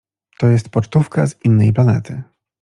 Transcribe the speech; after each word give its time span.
—To 0.39 0.47
jest 0.47 0.69
pocztówka 0.69 1.27
z 1.27 1.45
innej 1.45 1.73
planety. 1.73 2.23